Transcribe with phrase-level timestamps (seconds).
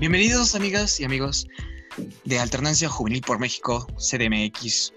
[0.00, 1.46] Bienvenidos amigas y amigos
[2.24, 4.94] de Alternancia Juvenil por México, CDMX.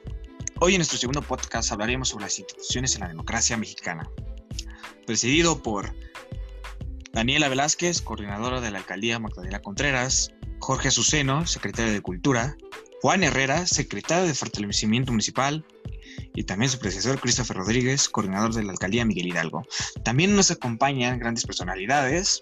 [0.62, 4.10] Hoy en nuestro segundo podcast hablaremos sobre las instituciones en la democracia mexicana,
[5.06, 5.94] presidido por
[7.12, 12.56] Daniela Velázquez, coordinadora de la alcaldía Magdalena Contreras, Jorge Azuceno, secretario de Cultura,
[13.02, 15.66] Juan Herrera, secretario de Fortalecimiento Municipal,
[16.36, 19.64] y también su predecesor Christopher Rodríguez, coordinador de la alcaldía Miguel Hidalgo.
[20.04, 22.42] También nos acompañan grandes personalidades.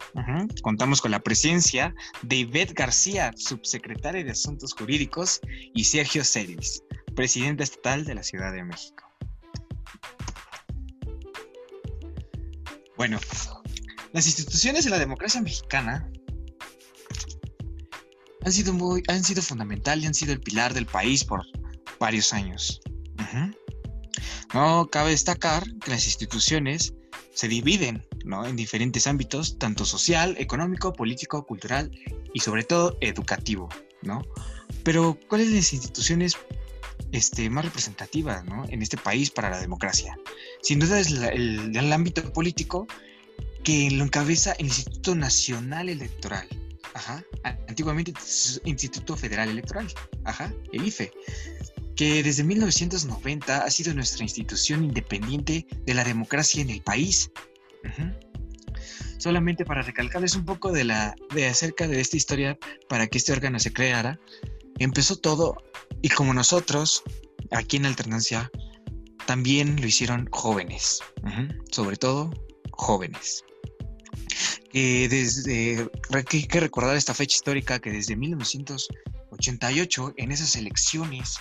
[0.61, 5.41] Contamos con la presencia de Ivette García, subsecretaria de Asuntos Jurídicos,
[5.73, 6.83] y Sergio Celis,
[7.15, 9.03] presidente estatal de la Ciudad de México.
[12.97, 13.19] Bueno,
[14.13, 16.07] las instituciones de la democracia mexicana
[18.43, 21.43] han sido muy, han sido fundamental y han sido el pilar del país por
[21.99, 22.81] varios años.
[24.53, 26.93] No cabe destacar que las instituciones
[27.33, 28.05] se dividen
[28.45, 31.91] en diferentes ámbitos, tanto social, económico, político, cultural
[32.33, 33.69] y sobre todo educativo.
[34.01, 34.21] ¿no?
[34.83, 36.37] Pero, ¿cuáles son las instituciones
[37.11, 40.17] este, más representativas en este país para la democracia?
[40.61, 42.87] Sin duda es el, ámbito político
[43.63, 46.47] que lo encabeza el Instituto Nacional Electoral.
[46.93, 47.23] Ajá.
[47.69, 48.13] Antiguamente
[48.65, 49.87] Instituto Federal Electoral.
[50.25, 50.53] Ajá.
[50.73, 51.11] El IFE
[52.01, 57.29] que desde 1990 ha sido nuestra institución independiente de la democracia en el país.
[59.19, 62.57] Solamente para recalcarles un poco de, la, de acerca de esta historia
[62.89, 64.19] para que este órgano se creara,
[64.79, 65.57] empezó todo
[66.01, 67.03] y como nosotros,
[67.51, 68.49] aquí en Alternancia,
[69.27, 71.03] también lo hicieron jóvenes,
[71.69, 72.33] sobre todo
[72.71, 73.45] jóvenes.
[74.73, 81.37] desde, hay que recordar esta fecha histórica que desde 1988, en esas elecciones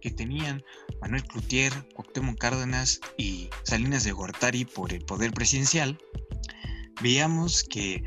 [0.00, 0.62] que, tenían
[1.00, 5.98] Manuel Cloutier, Cuauhtémoc Cárdenas y Salinas de Gortari por el poder presidencial,
[7.02, 8.04] veíamos que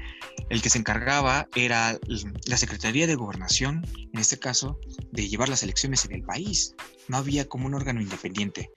[0.50, 2.00] el que se encargaba era
[2.46, 4.80] la Secretaría de Gobernación, en este caso,
[5.12, 6.76] de llevar las elecciones en el país.
[7.08, 8.70] No había como un órgano independiente.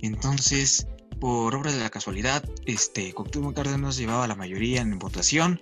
[0.00, 0.86] Entonces,
[1.18, 5.60] por obra de la casualidad, este, Cuauhtémoc Cárdenas llevaba la mayoría en votación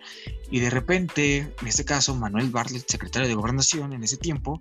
[0.50, 4.60] y de repente, en este caso, Manuel Bartlett, secretario de Gobernación en ese tiempo,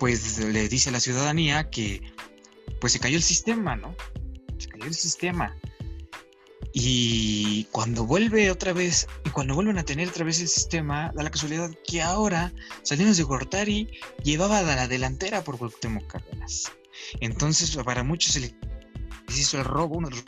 [0.00, 2.02] pues le dice a la ciudadanía que
[2.80, 3.94] pues se cayó el sistema, ¿no?
[4.58, 5.54] Se cayó el sistema.
[6.72, 11.22] Y cuando vuelve otra vez, y cuando vuelven a tener otra vez el sistema, da
[11.22, 12.52] la casualidad que ahora
[12.82, 13.90] Salinas de Gortari
[14.24, 16.72] llevaba a la delantera por Cuauhtémoc Cárdenas.
[17.20, 18.54] Entonces, para muchos se les
[19.28, 20.24] hizo el robo, uno de los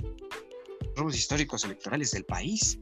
[0.96, 2.78] robos históricos electorales del país.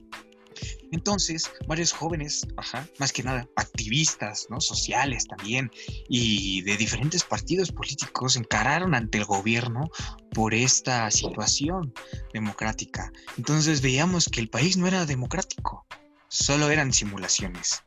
[0.93, 4.61] Entonces, varios jóvenes, ajá, más que nada activistas, ¿no?
[4.61, 5.71] Sociales también,
[6.09, 9.91] y de diferentes partidos políticos encararon ante el gobierno
[10.33, 11.93] por esta situación
[12.33, 13.13] democrática.
[13.37, 15.87] Entonces veíamos que el país no era democrático,
[16.29, 17.83] solo eran simulaciones.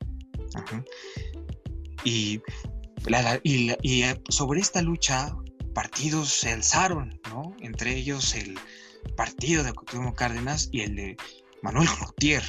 [2.04, 2.42] Y,
[3.44, 5.36] y, eh, sobre esta lucha,
[5.74, 7.56] partidos se alzaron, ¿no?
[7.60, 8.58] Entre ellos el
[9.18, 11.18] partido de Cuauhtémoc Cárdenas y el de
[11.62, 12.44] Manuel Cloutier,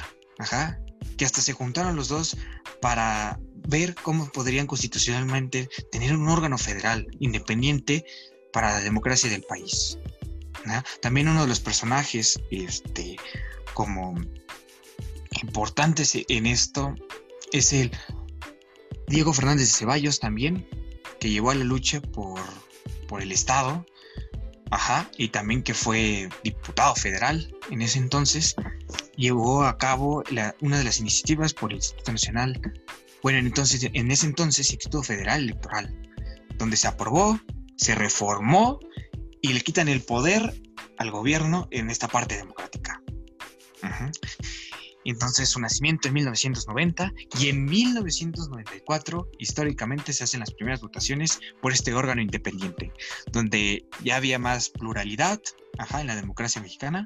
[1.17, 2.37] Que hasta se juntaron los dos
[2.81, 8.05] para ver cómo podrían constitucionalmente tener un órgano federal independiente
[8.51, 9.97] para la democracia del país.
[11.01, 13.17] También uno de los personajes este,
[13.73, 14.15] como
[15.41, 16.95] importantes en esto
[17.51, 17.91] es el
[19.07, 20.67] Diego Fernández de Ceballos también,
[21.19, 22.41] que llevó a la lucha por,
[23.07, 23.85] por el Estado,
[24.71, 28.55] ajá, y también que fue diputado federal en ese entonces,
[29.17, 30.23] llevó a cabo
[30.61, 32.61] una de las iniciativas por el Instituto Nacional,
[33.23, 35.95] bueno, entonces, en ese entonces Instituto Federal Electoral,
[36.57, 37.39] donde se aprobó,
[37.75, 38.79] se reformó
[39.41, 40.53] y le quitan el poder
[40.97, 43.01] al gobierno en esta parte democrática.
[45.05, 51.71] Entonces su nacimiento en 1990 y en 1994 históricamente se hacen las primeras votaciones por
[51.71, 52.91] este órgano independiente,
[53.31, 55.39] donde ya había más pluralidad
[55.99, 57.03] en la democracia mexicana.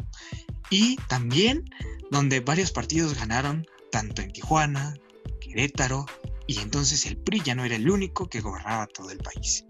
[0.70, 1.66] Y también
[2.12, 4.96] donde varios partidos ganaron tanto en Tijuana,
[5.40, 6.06] Querétaro,
[6.50, 9.66] y entonces el PRI ya no era el único que gobernaba todo el país.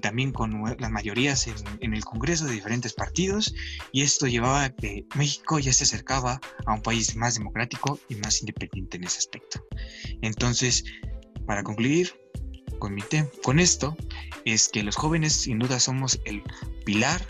[0.00, 3.54] También con las mayorías en, el Congreso de diferentes partidos,
[3.92, 8.14] y esto llevaba a que México ya se acercaba a un país más democrático y
[8.14, 9.62] más independiente en ese aspecto.
[10.22, 10.84] Entonces,
[11.46, 12.14] para concluir
[12.78, 13.02] con, mi
[13.42, 13.94] con esto,
[14.46, 16.42] es que los jóvenes sin duda somos el
[16.86, 17.20] pilar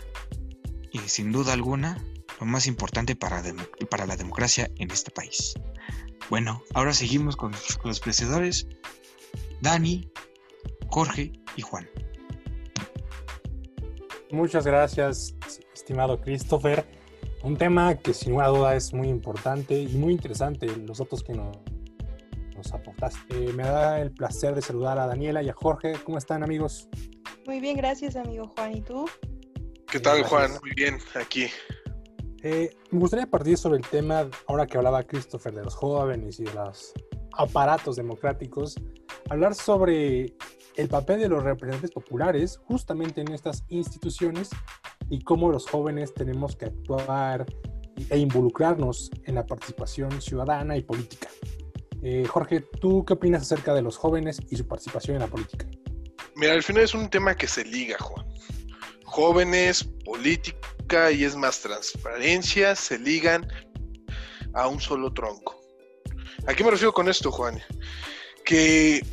[0.93, 2.01] y sin duda alguna
[2.43, 3.41] lo más importante para,
[3.89, 5.53] para la democracia en este país.
[6.29, 7.53] Bueno, ahora seguimos con,
[7.85, 8.67] los precedores,
[9.61, 10.11] Dani,
[10.87, 11.89] Jorge y Juan.
[14.29, 15.35] Muchas gracias,
[15.73, 16.85] estimado Christopher.
[17.43, 21.57] Un tema que sin duda es muy importante y muy interesante, los datos que nos,
[22.55, 23.21] nos aportaste.
[23.35, 25.93] Eh, me da el placer de saludar a Daniela y a Jorge.
[26.03, 26.89] ¿Cómo están, amigos?
[27.45, 28.75] Muy bien, gracias, amigo Juan.
[28.75, 29.05] ¿Y tú?
[29.89, 30.51] ¿Qué tal, Juan?
[30.61, 31.47] Muy bien, aquí.
[32.43, 36.43] Eh, me gustaría partir sobre el tema, ahora que hablaba Christopher, de los jóvenes y
[36.43, 36.91] de los
[37.37, 38.75] aparatos democráticos,
[39.29, 40.35] hablar sobre
[40.75, 44.49] el papel de los representantes populares justamente en estas instituciones
[45.09, 47.45] y cómo los jóvenes tenemos que actuar
[48.09, 51.29] e involucrarnos en la participación ciudadana y política.
[52.01, 55.65] Eh, Jorge, ¿tú qué opinas acerca de los jóvenes y su participación en la política?
[56.35, 58.27] Mira, al final es un tema que se liga, Juan.
[59.05, 60.57] Jóvenes, política
[61.11, 63.47] y es más transparencia se ligan
[64.53, 65.59] a un solo tronco.
[66.45, 67.59] ¿A qué me refiero con esto, Juan?
[68.45, 69.03] Que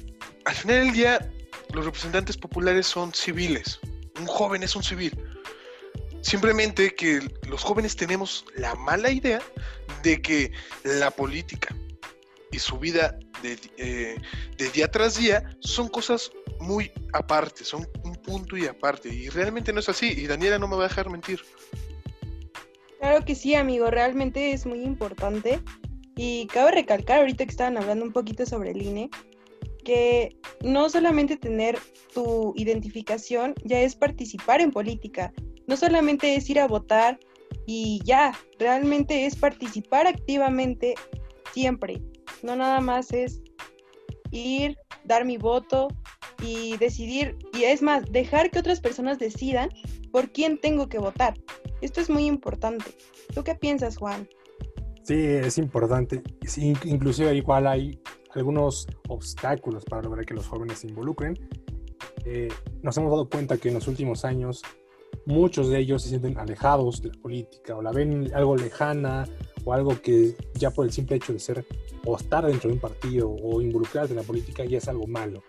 [0.45, 1.33] al final del día
[1.73, 3.81] los representantes populares son civiles.
[4.19, 5.19] Un joven es un civil.
[6.21, 9.41] Simplemente que los jóvenes tenemos la mala idea
[10.03, 10.53] de que
[10.85, 11.75] la política
[12.53, 14.17] y su vida de, eh,
[14.73, 19.09] día tras día son cosas muy aparte, son un punto y aparte.
[19.09, 20.13] Y realmente no es así.
[20.17, 21.41] Y Daniela no me va a dejar mentir.
[22.99, 23.91] Claro que sí, amigo.
[23.91, 25.61] Realmente es muy importante.
[26.17, 29.09] Y cabe recalcar ahorita que estaban hablando un poquito sobre el INE,
[29.85, 31.79] que no solamente tener
[32.13, 35.33] tu identificación ya es participar en política,
[35.67, 37.19] no solamente es ir a votar
[37.67, 40.95] y ya, realmente es participar activamente
[41.55, 42.03] siempre,
[42.43, 43.43] no nada más es
[44.31, 45.89] ir, dar mi voto
[46.43, 49.69] y decidir, y es más, dejar que otras personas decidan
[50.11, 51.35] por quién tengo que votar.
[51.81, 52.85] Esto es muy importante.
[53.35, 54.29] ¿Tú qué piensas, Juan?
[55.03, 56.23] Sí, es importante.
[56.85, 58.01] inclusive igual hay
[58.35, 61.35] algunos obstáculos para lograr que los jóvenes se involucren.
[62.25, 62.49] Eh,
[62.83, 64.63] nos hemos dado cuenta que en los últimos años
[65.27, 69.27] muchos de ellos se sienten alejados de la política o la ven algo lejana
[69.65, 71.67] o algo que ya por el simple hecho de ser
[72.05, 75.43] o estar dentro de un partido o involucrarse en la política ya es algo malo.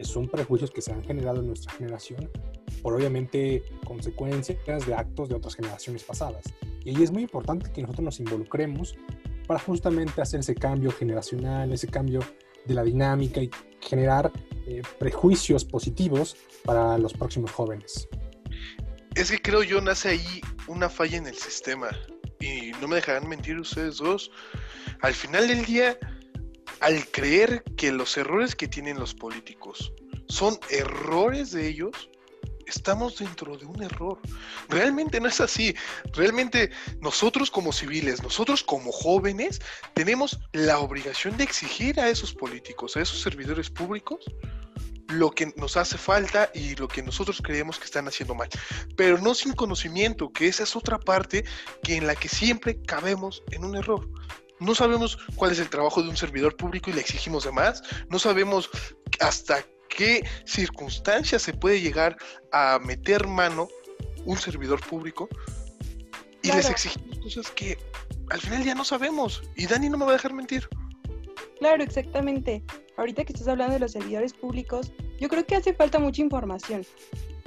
[0.00, 2.28] Son prejuicios que se han generado en nuestra generación
[2.82, 6.44] por obviamente consecuencias de actos de otras generaciones pasadas.
[6.84, 8.96] Y ahí es muy importante que nosotros nos involucremos
[9.46, 12.20] para justamente hacer ese cambio generacional, ese cambio
[12.64, 13.50] de la dinámica y
[13.80, 14.32] generar
[14.66, 18.08] eh, prejuicios positivos para los próximos jóvenes.
[19.14, 21.90] Es que creo yo nace ahí una falla en el sistema
[22.42, 24.30] y no me dejarán mentir ustedes dos.
[25.00, 25.96] Al final del día,
[26.80, 29.92] al creer que los errores que tienen los políticos
[30.28, 32.10] son errores de ellos,
[32.66, 34.18] estamos dentro de un error.
[34.68, 35.74] Realmente no es así.
[36.12, 39.60] Realmente nosotros como civiles, nosotros como jóvenes,
[39.94, 44.24] tenemos la obligación de exigir a esos políticos, a esos servidores públicos,
[45.12, 48.48] lo que nos hace falta y lo que nosotros creemos que están haciendo mal.
[48.96, 51.44] Pero no sin conocimiento, que esa es otra parte
[51.82, 54.08] que en la que siempre cabemos en un error.
[54.60, 57.82] No sabemos cuál es el trabajo de un servidor público y le exigimos de más.
[58.08, 58.70] No sabemos
[59.20, 62.16] hasta qué circunstancias se puede llegar
[62.52, 63.68] a meter mano
[64.24, 65.28] un servidor público
[66.42, 67.78] y les exigimos cosas que
[68.30, 69.42] al final ya no sabemos.
[69.56, 70.68] Y Dani no me va a dejar mentir.
[71.62, 72.60] Claro, exactamente.
[72.96, 76.84] Ahorita que estás hablando de los servidores públicos, yo creo que hace falta mucha información.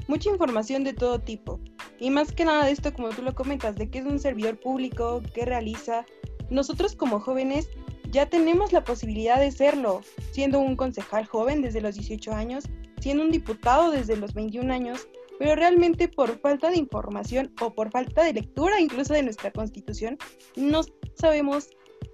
[0.08, 1.60] Mucha información de todo tipo.
[2.00, 4.58] Y más que nada de esto, como tú lo comentas, de qué es un servidor
[4.58, 6.06] público, qué realiza.
[6.50, 7.68] Nosotros como jóvenes
[8.10, 10.00] ya tenemos la posibilidad de serlo,
[10.32, 12.64] siendo un concejal joven desde los 18 años,
[13.02, 17.92] siendo un diputado desde los 21 años, pero realmente por falta de información o por
[17.92, 20.18] falta de lectura incluso de nuestra constitución,
[20.56, 20.84] no
[21.16, 21.68] sabemos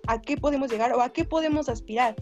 [0.08, 2.16] a qué podemos llegar o a qué podemos aspirar.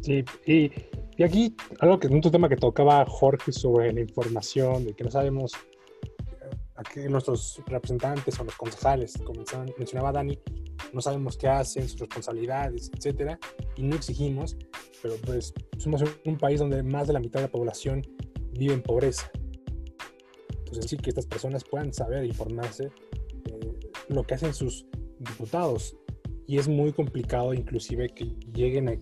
[0.00, 0.70] Sí, y,
[1.16, 5.10] y aquí algo que un tema que tocaba Jorge sobre la información, de que no
[5.10, 9.42] sabemos eh, a qué nuestros representantes o los concejales, como
[9.78, 10.38] mencionaba Dani,
[10.92, 13.38] no sabemos qué hacen, sus responsabilidades, etcétera,
[13.76, 14.56] y no exigimos,
[15.02, 18.02] pero pues somos un país donde más de la mitad de la población
[18.52, 19.30] vive en pobreza.
[20.58, 22.90] Entonces sí que estas personas puedan saber e informarse
[23.46, 23.70] eh,
[24.08, 24.86] lo que hacen sus
[25.24, 25.96] diputados
[26.46, 28.96] y es muy complicado inclusive que lleguen a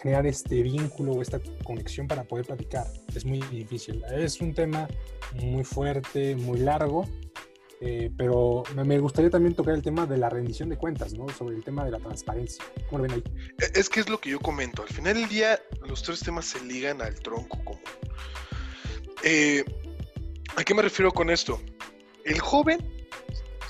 [0.00, 2.86] generar este vínculo o esta conexión para poder platicar.
[3.14, 4.02] Es muy difícil.
[4.10, 4.88] Es un tema
[5.34, 7.04] muy fuerte, muy largo
[7.82, 11.26] eh, pero me gustaría también tocar el tema de la rendición de cuentas, ¿no?
[11.30, 12.62] Sobre el tema de la transparencia.
[12.90, 13.24] ¿Cómo lo ven ahí?
[13.58, 14.82] E, es que es lo que yo comento.
[14.82, 17.82] Al final del día, los tres temas se ligan al tronco común.
[19.24, 19.64] Eh,
[20.56, 21.58] ¿A qué me refiero con esto?
[22.26, 22.80] El joven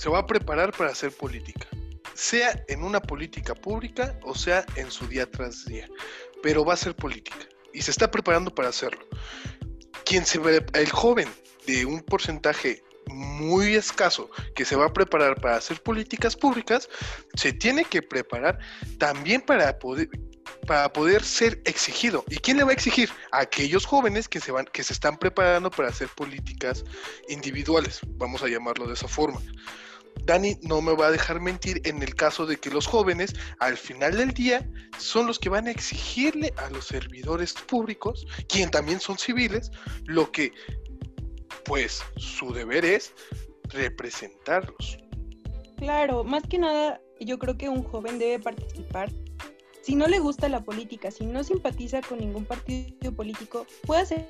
[0.00, 1.66] se va a preparar para hacer política,
[2.14, 5.86] sea en una política pública o sea en su día tras día,
[6.42, 9.06] pero va a ser política y se está preparando para hacerlo.
[10.06, 10.40] Quien se
[10.72, 11.28] el joven
[11.66, 16.88] de un porcentaje muy escaso que se va a preparar para hacer políticas públicas,
[17.34, 18.58] se tiene que preparar
[18.96, 20.08] también para poder
[20.66, 22.24] para poder ser exigido.
[22.28, 23.10] ¿Y quién le va a exigir?
[23.32, 26.84] A aquellos jóvenes que se van que se están preparando para hacer políticas
[27.28, 29.40] individuales, vamos a llamarlo de esa forma.
[30.24, 33.76] Dani no me va a dejar mentir en el caso de que los jóvenes al
[33.76, 39.00] final del día son los que van a exigirle a los servidores públicos, quien también
[39.00, 39.70] son civiles,
[40.04, 40.52] lo que
[41.64, 43.12] pues su deber es
[43.64, 44.98] representarlos.
[45.76, 49.10] Claro, más que nada yo creo que un joven debe participar.
[49.82, 54.28] Si no le gusta la política, si no simpatiza con ningún partido político, puede hacer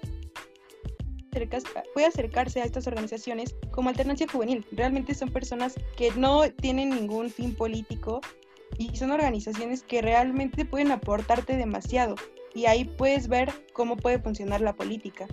[1.95, 4.67] puede acercarse a estas organizaciones como alternancia juvenil.
[4.73, 8.21] Realmente son personas que no tienen ningún fin político
[8.79, 12.15] y son organizaciones que realmente pueden aportarte demasiado.
[12.55, 15.27] Y ahí puedes ver cómo puede funcionar la política.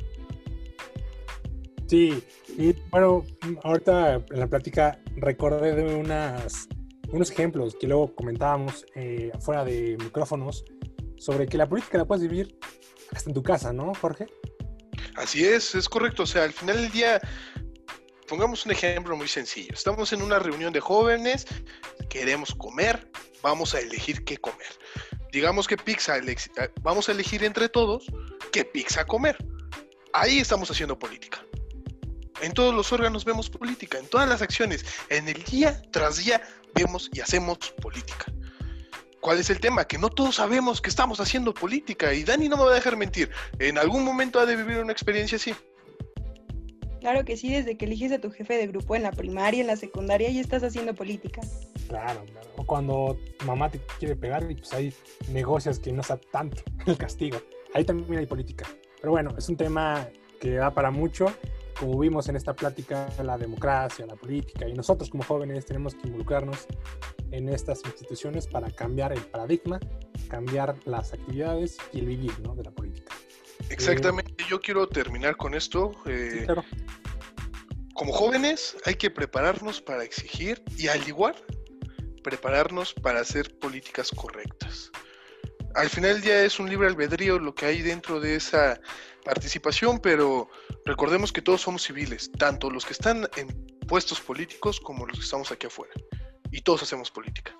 [1.88, 2.22] Sí,
[2.58, 3.24] y bueno,
[3.64, 6.68] ahorita en la plática recordé de unas,
[7.12, 10.66] unos ejemplos que luego comentábamos eh, fuera de micrófonos
[11.16, 12.60] sobre que la política la puedes vivir
[13.14, 14.28] hasta en tu casa, ¿no, Jorge?
[15.18, 16.24] Así es, es correcto.
[16.24, 17.20] O sea, al final del día,
[18.28, 19.74] pongamos un ejemplo muy sencillo.
[19.74, 21.48] Estamos en una reunión de jóvenes,
[22.10, 23.10] queremos comer,
[23.42, 24.68] vamos a elegir qué comer.
[25.32, 26.36] Digamos que pizza, eh,
[26.82, 28.06] vamos a elegir entre todos
[28.52, 29.38] qué pizza comer.
[30.14, 31.44] Ahí estamos haciendo política.
[32.42, 36.42] En todos los órganos vemos política, en todas las acciones, en el día tras día
[36.76, 38.26] vemos y hacemos política.
[39.22, 39.86] ¿Cuál es el tema?
[39.86, 42.98] Que no todos sabemos que estamos haciendo política y Dani no me va a dejar
[42.98, 43.30] mentir.
[43.60, 45.54] En algún momento ha de vivir una experiencia así.
[47.00, 49.68] Claro que sí, desde que eliges a tu jefe de grupo en la primaria, en
[49.68, 51.42] la secundaria, y estás haciendo política.
[51.88, 52.50] Claro, claro.
[52.58, 54.94] O cuando mamá te quiere pegar y pues hay
[55.32, 57.38] negocios que no sea tanto el castigo.
[57.74, 58.66] Ahí también hay política.
[59.00, 60.08] Pero bueno, es un tema
[60.40, 61.28] que da para mucho
[61.80, 66.08] como vimos en esta plática, la democracia, la política, y nosotros como jóvenes tenemos que
[66.08, 66.66] involucrarnos
[67.32, 69.80] en estas instituciones para cambiar el paradigma,
[70.30, 72.56] cambiar las actividades y el vivir ¿no?
[72.56, 73.14] de la política.
[73.70, 75.92] Exactamente, yo quiero terminar con esto.
[76.06, 76.64] Eh, claro.
[77.94, 81.36] Como jóvenes hay que prepararnos para exigir y al igual
[82.24, 84.92] prepararnos para hacer políticas correctas.
[85.78, 88.82] Al final del día es un libre albedrío lo que hay dentro de esa
[89.24, 90.50] participación, pero
[90.86, 93.48] recordemos que todos somos civiles, tanto los que están en
[93.88, 95.94] puestos políticos como los que estamos aquí afuera.
[96.52, 97.56] Y todos hacemos política.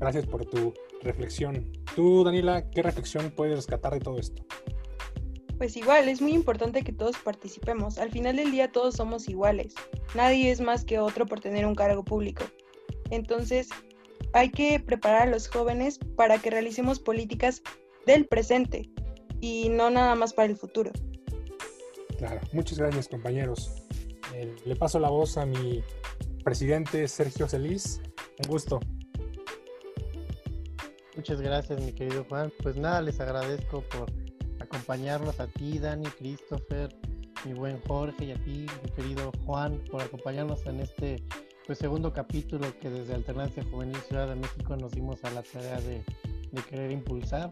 [0.00, 1.72] Gracias por tu reflexión.
[1.96, 4.44] Tú, Daniela, ¿qué reflexión puedes rescatar de todo esto?
[5.56, 7.96] Pues igual, es muy importante que todos participemos.
[7.96, 9.72] Al final del día todos somos iguales.
[10.14, 12.44] Nadie es más que otro por tener un cargo público.
[13.08, 13.70] Entonces,
[14.32, 17.62] hay que preparar a los jóvenes para que realicemos políticas
[18.06, 18.90] del presente,
[19.40, 20.90] y no nada más para el futuro.
[22.18, 23.72] Claro, muchas gracias compañeros.
[24.34, 25.82] Eh, le paso la voz a mi
[26.44, 28.00] presidente Sergio Celis.
[28.44, 28.80] Un gusto.
[31.16, 32.52] Muchas gracias, mi querido Juan.
[32.62, 34.10] Pues nada, les agradezco por
[34.60, 36.94] acompañarnos a ti, Dani, Christopher,
[37.44, 41.22] mi buen Jorge y a ti, mi querido Juan, por acompañarnos en este
[41.72, 45.80] pues, segundo capítulo que desde Alternancia Juvenil Ciudad de México nos dimos a la tarea
[45.80, 46.04] de,
[46.52, 47.50] de querer impulsar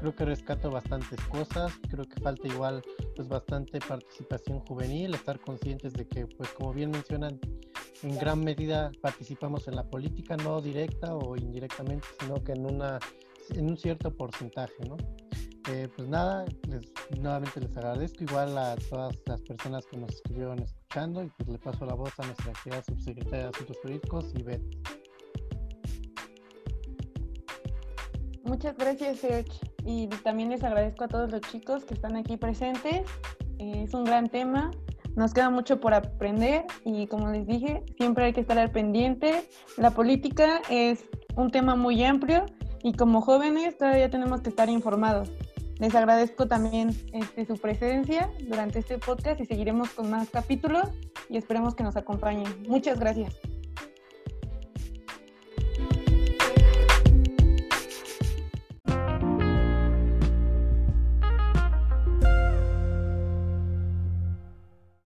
[0.00, 2.82] creo que rescato bastantes cosas, creo que falta igual
[3.14, 7.38] pues bastante participación juvenil, estar conscientes de que pues como bien mencionan,
[8.02, 12.98] en gran medida participamos en la política, no directa o indirectamente, sino que en una
[13.50, 14.96] en un cierto porcentaje, ¿no?
[15.68, 20.58] Eh, pues nada, les, nuevamente les agradezco igual a todas las personas que nos estuvieron
[20.92, 24.76] y pues le paso la voz a nuestra querida subsecretaria de Asuntos Políticos, Ivette.
[28.42, 29.52] Muchas gracias, Serge
[29.84, 33.02] y también les agradezco a todos los chicos que están aquí presentes.
[33.58, 34.72] es un gran tema,
[35.14, 39.48] nos queda mucho por aprender y como les dije, siempre hay que estar al pendiente.
[39.76, 41.04] La política es
[41.36, 42.46] un tema muy amplio
[42.82, 45.30] y como jóvenes todavía tenemos que estar informados.
[45.80, 50.90] Les agradezco también este, su presencia durante este podcast y seguiremos con más capítulos
[51.30, 52.62] y esperemos que nos acompañen.
[52.68, 53.34] Muchas gracias.